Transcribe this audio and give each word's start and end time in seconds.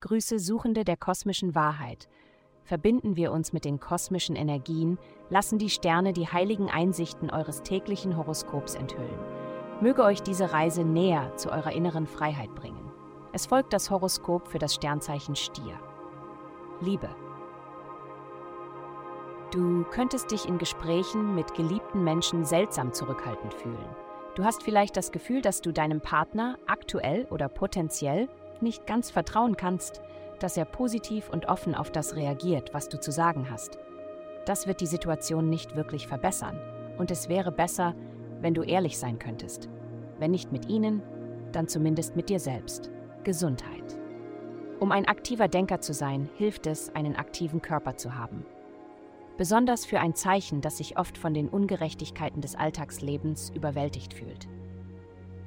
Grüße 0.00 0.38
Suchende 0.38 0.84
der 0.84 0.96
kosmischen 0.96 1.54
Wahrheit. 1.54 2.08
Verbinden 2.64 3.16
wir 3.16 3.32
uns 3.32 3.52
mit 3.52 3.64
den 3.64 3.80
kosmischen 3.80 4.36
Energien, 4.36 4.98
lassen 5.30 5.58
die 5.58 5.70
Sterne 5.70 6.12
die 6.12 6.28
heiligen 6.28 6.70
Einsichten 6.70 7.30
eures 7.30 7.62
täglichen 7.62 8.16
Horoskops 8.16 8.74
enthüllen. 8.74 9.18
Möge 9.80 10.04
euch 10.04 10.22
diese 10.22 10.52
Reise 10.52 10.84
näher 10.84 11.34
zu 11.36 11.50
eurer 11.50 11.72
inneren 11.72 12.06
Freiheit 12.06 12.54
bringen. 12.54 12.92
Es 13.32 13.46
folgt 13.46 13.72
das 13.72 13.90
Horoskop 13.90 14.48
für 14.48 14.58
das 14.58 14.74
Sternzeichen 14.74 15.34
Stier. 15.34 15.80
Liebe. 16.80 17.08
Du 19.50 19.84
könntest 19.84 20.30
dich 20.30 20.46
in 20.46 20.58
Gesprächen 20.58 21.34
mit 21.34 21.54
geliebten 21.54 22.04
Menschen 22.04 22.44
seltsam 22.44 22.92
zurückhaltend 22.92 23.54
fühlen. 23.54 23.96
Du 24.34 24.44
hast 24.44 24.62
vielleicht 24.62 24.96
das 24.96 25.12
Gefühl, 25.12 25.42
dass 25.42 25.60
du 25.60 25.72
deinem 25.72 26.00
Partner 26.00 26.58
aktuell 26.66 27.26
oder 27.30 27.48
potenziell 27.48 28.28
nicht 28.62 28.86
ganz 28.86 29.10
vertrauen 29.10 29.58
kannst, 29.58 30.00
dass 30.38 30.56
er 30.56 30.64
positiv 30.64 31.28
und 31.28 31.48
offen 31.48 31.74
auf 31.74 31.90
das 31.90 32.16
reagiert, 32.16 32.72
was 32.72 32.88
du 32.88 32.98
zu 32.98 33.12
sagen 33.12 33.50
hast. 33.50 33.78
Das 34.46 34.66
wird 34.66 34.80
die 34.80 34.86
Situation 34.86 35.50
nicht 35.50 35.76
wirklich 35.76 36.06
verbessern 36.06 36.58
und 36.96 37.10
es 37.10 37.28
wäre 37.28 37.52
besser, 37.52 37.94
wenn 38.40 38.54
du 38.54 38.62
ehrlich 38.62 38.98
sein 38.98 39.18
könntest. 39.18 39.68
Wenn 40.18 40.30
nicht 40.30 40.50
mit 40.50 40.68
ihnen, 40.68 41.02
dann 41.52 41.68
zumindest 41.68 42.16
mit 42.16 42.30
dir 42.30 42.40
selbst. 42.40 42.90
Gesundheit. 43.24 43.98
Um 44.80 44.92
ein 44.92 45.06
aktiver 45.06 45.46
Denker 45.46 45.80
zu 45.80 45.92
sein, 45.92 46.30
hilft 46.36 46.66
es, 46.66 46.94
einen 46.94 47.16
aktiven 47.16 47.60
Körper 47.60 47.96
zu 47.96 48.16
haben 48.16 48.46
besonders 49.36 49.84
für 49.84 50.00
ein 50.00 50.14
Zeichen, 50.14 50.60
das 50.60 50.78
sich 50.78 50.98
oft 50.98 51.18
von 51.18 51.34
den 51.34 51.48
Ungerechtigkeiten 51.48 52.40
des 52.40 52.54
Alltagslebens 52.54 53.50
überwältigt 53.50 54.14
fühlt. 54.14 54.48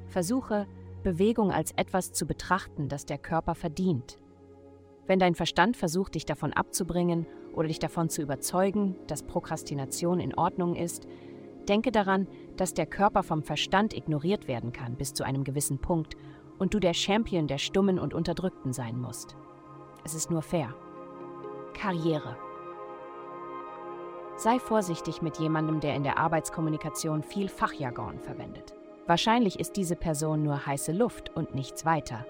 Versuche, 0.08 0.66
Bewegung 1.02 1.52
als 1.52 1.72
etwas 1.72 2.12
zu 2.12 2.26
betrachten, 2.26 2.88
das 2.88 3.06
der 3.06 3.18
Körper 3.18 3.54
verdient. 3.54 4.18
Wenn 5.06 5.18
dein 5.18 5.34
Verstand 5.34 5.76
versucht, 5.76 6.14
dich 6.16 6.26
davon 6.26 6.52
abzubringen 6.52 7.26
oder 7.54 7.68
dich 7.68 7.78
davon 7.78 8.08
zu 8.08 8.22
überzeugen, 8.22 8.96
dass 9.06 9.22
Prokrastination 9.22 10.18
in 10.18 10.34
Ordnung 10.34 10.74
ist, 10.74 11.06
denke 11.68 11.92
daran, 11.92 12.26
dass 12.56 12.74
der 12.74 12.86
Körper 12.86 13.22
vom 13.22 13.42
Verstand 13.42 13.94
ignoriert 13.94 14.48
werden 14.48 14.72
kann 14.72 14.96
bis 14.96 15.14
zu 15.14 15.24
einem 15.24 15.44
gewissen 15.44 15.78
Punkt 15.78 16.16
und 16.58 16.74
du 16.74 16.80
der 16.80 16.94
Champion 16.94 17.46
der 17.46 17.58
Stummen 17.58 17.98
und 17.98 18.14
Unterdrückten 18.14 18.72
sein 18.72 18.98
musst. 18.98 19.36
Es 20.04 20.14
ist 20.14 20.30
nur 20.30 20.42
fair. 20.42 20.74
Karriere. 21.74 22.36
Sei 24.36 24.58
vorsichtig 24.58 25.22
mit 25.22 25.38
jemandem, 25.38 25.80
der 25.80 25.94
in 25.94 26.02
der 26.02 26.18
Arbeitskommunikation 26.18 27.22
viel 27.22 27.48
Fachjargon 27.48 28.20
verwendet. 28.20 28.74
Wahrscheinlich 29.06 29.58
ist 29.58 29.76
diese 29.76 29.96
Person 29.96 30.42
nur 30.42 30.66
heiße 30.66 30.92
Luft 30.92 31.34
und 31.34 31.54
nichts 31.54 31.86
weiter. 31.86 32.26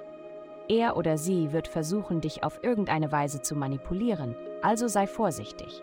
Er 0.69 0.97
oder 0.97 1.19
sie 1.19 1.53
wird 1.53 1.69
versuchen, 1.69 2.21
dich 2.21 2.45
auf 2.45 2.61
irgendeine 2.62 3.11
Weise 3.11 3.43
zu 3.43 3.57
manipulieren, 3.57 4.37
also 4.62 4.87
sei 4.87 5.07
vorsichtig. 5.07 5.83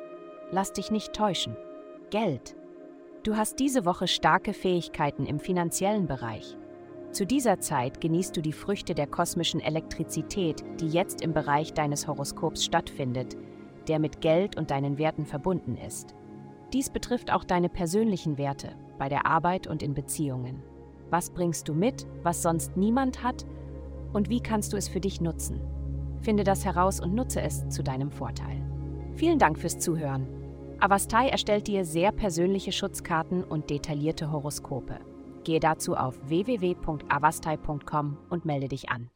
Lass 0.51 0.71
dich 0.71 0.91
nicht 0.91 1.13
täuschen. 1.13 1.57
Geld. 2.09 2.55
Du 3.23 3.35
hast 3.35 3.59
diese 3.59 3.85
Woche 3.85 4.07
starke 4.07 4.53
Fähigkeiten 4.53 5.25
im 5.25 5.39
finanziellen 5.39 6.07
Bereich. 6.07 6.57
Zu 7.11 7.25
dieser 7.25 7.59
Zeit 7.59 8.01
genießt 8.01 8.35
du 8.35 8.41
die 8.41 8.53
Früchte 8.53 8.95
der 8.95 9.07
kosmischen 9.07 9.59
Elektrizität, 9.59 10.63
die 10.79 10.89
jetzt 10.89 11.21
im 11.21 11.33
Bereich 11.33 11.73
deines 11.73 12.07
Horoskops 12.07 12.65
stattfindet, 12.65 13.37
der 13.87 13.99
mit 13.99 14.21
Geld 14.21 14.57
und 14.57 14.71
deinen 14.71 14.97
Werten 14.97 15.25
verbunden 15.25 15.77
ist. 15.77 16.15
Dies 16.73 16.89
betrifft 16.89 17.31
auch 17.31 17.43
deine 17.43 17.69
persönlichen 17.69 18.37
Werte 18.37 18.75
bei 18.97 19.09
der 19.09 19.25
Arbeit 19.25 19.67
und 19.67 19.83
in 19.83 19.93
Beziehungen. 19.93 20.63
Was 21.09 21.29
bringst 21.29 21.67
du 21.67 21.73
mit, 21.73 22.07
was 22.23 22.41
sonst 22.41 22.75
niemand 22.77 23.23
hat? 23.23 23.45
Und 24.13 24.29
wie 24.29 24.41
kannst 24.41 24.73
du 24.73 24.77
es 24.77 24.87
für 24.87 24.99
dich 24.99 25.21
nutzen? 25.21 25.61
Finde 26.21 26.43
das 26.43 26.65
heraus 26.65 26.99
und 26.99 27.13
nutze 27.13 27.41
es 27.41 27.67
zu 27.69 27.83
deinem 27.83 28.11
Vorteil. 28.11 28.61
Vielen 29.15 29.39
Dank 29.39 29.59
fürs 29.59 29.77
Zuhören. 29.77 30.27
Avastai 30.79 31.29
erstellt 31.29 31.67
dir 31.67 31.85
sehr 31.85 32.11
persönliche 32.11 32.71
Schutzkarten 32.71 33.43
und 33.43 33.69
detaillierte 33.69 34.31
Horoskope. 34.31 34.99
Gehe 35.43 35.59
dazu 35.59 35.95
auf 35.95 36.17
www.avastai.com 36.27 38.17
und 38.29 38.45
melde 38.45 38.69
dich 38.69 38.89
an. 38.89 39.09